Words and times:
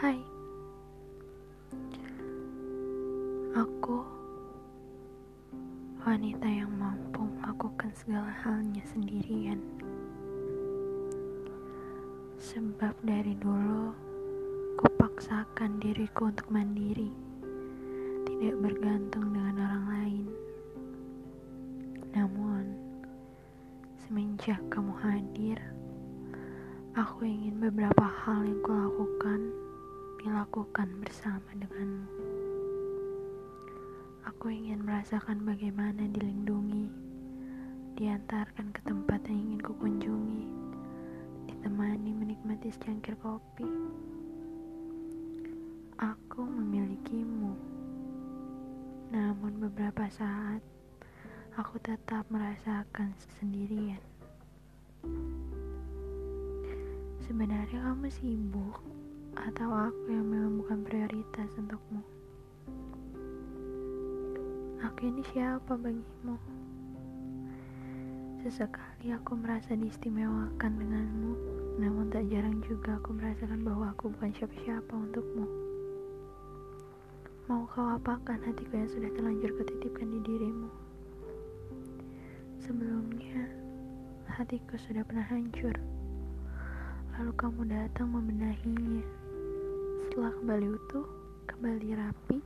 Hai, 0.00 0.16
aku 3.52 4.00
wanita 6.00 6.48
yang 6.48 6.72
mampu 6.80 7.20
melakukan 7.20 7.92
segala 7.92 8.32
halnya 8.40 8.80
sendirian. 8.88 9.60
Sebab 12.40 12.96
dari 13.04 13.36
dulu, 13.44 13.92
kupaksakan 14.80 15.76
diriku 15.84 16.32
untuk 16.32 16.48
mandiri, 16.48 17.12
tidak 18.24 18.56
bergantung 18.56 19.36
dengan 19.36 19.68
orang 19.68 19.84
lain. 19.84 20.26
Namun, 22.16 22.64
semenjak 24.00 24.64
kamu 24.72 24.96
hadir, 24.96 25.60
aku 26.96 27.28
ingin 27.28 27.60
beberapa 27.60 28.08
hal 28.08 28.48
yang 28.48 28.64
kulakukan 28.64 29.60
dilakukan 30.20 31.00
bersama 31.00 31.48
denganmu. 31.56 32.12
Aku 34.28 34.52
ingin 34.52 34.84
merasakan 34.84 35.48
bagaimana 35.48 36.04
dilindungi, 36.12 36.92
diantarkan 37.96 38.68
ke 38.68 38.84
tempat 38.84 39.24
yang 39.32 39.40
ingin 39.48 39.60
kukunjungi, 39.64 40.44
ditemani 41.48 42.12
menikmati 42.12 42.68
secangkir 42.68 43.16
kopi. 43.24 43.64
Aku 45.96 46.44
memilikimu, 46.44 47.56
namun 49.16 49.56
beberapa 49.56 50.04
saat 50.12 50.60
aku 51.56 51.80
tetap 51.80 52.28
merasakan 52.28 53.16
sendirian. 53.40 54.04
Sebenarnya 57.24 57.88
kamu 57.88 58.12
sibuk 58.12 58.99
atau 59.38 59.68
aku 59.70 60.10
yang 60.10 60.26
memang 60.26 60.58
bukan 60.58 60.82
prioritas 60.82 61.50
untukmu? 61.54 62.02
Aku 64.80 65.00
ini 65.06 65.22
siapa 65.30 65.76
bagimu? 65.76 66.40
Sesekali 68.40 69.12
aku 69.12 69.36
merasa 69.36 69.76
diistimewakan 69.76 70.72
denganmu, 70.80 71.32
namun 71.76 72.08
tak 72.08 72.24
jarang 72.32 72.64
juga 72.64 72.96
aku 72.96 73.12
merasakan 73.12 73.60
bahwa 73.60 73.92
aku 73.92 74.08
bukan 74.08 74.32
siapa-siapa 74.32 74.88
untukmu. 74.88 75.44
Mau 77.52 77.68
kau 77.68 77.84
apakan 77.92 78.40
hatiku 78.46 78.80
yang 78.80 78.88
sudah 78.88 79.10
terlanjur 79.12 79.52
kutitipkan 79.60 80.08
di 80.08 80.18
dirimu? 80.24 80.72
Sebelumnya, 82.64 83.44
hatiku 84.32 84.78
sudah 84.80 85.04
pernah 85.04 85.26
hancur. 85.28 85.76
Lalu 87.18 87.32
kamu 87.36 87.62
datang 87.68 88.08
membenahinya. 88.08 89.19
Setelah 90.30 90.46
kembali 90.46 90.68
utuh, 90.78 91.06
kembali 91.50 91.88
rapi, 91.98 92.38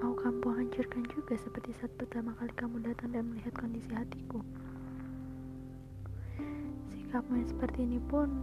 mau 0.00 0.16
kamu 0.16 0.48
hancurkan 0.56 1.04
juga 1.12 1.36
seperti 1.36 1.76
saat 1.76 1.92
pertama 2.00 2.32
kali 2.40 2.48
kamu 2.56 2.80
datang 2.80 3.12
dan 3.12 3.28
melihat 3.28 3.52
kondisi 3.60 3.92
hatiku. 3.92 4.40
Sikapmu 6.88 7.44
yang 7.44 7.44
seperti 7.44 7.84
ini 7.84 8.00
pun 8.08 8.40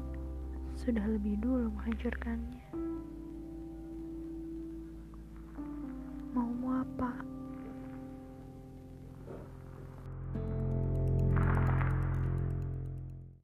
sudah 0.78 1.10
lebih 1.10 1.42
dulu 1.42 1.74
menghancurkannya. 1.74 2.85